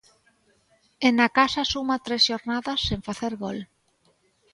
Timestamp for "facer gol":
3.07-3.59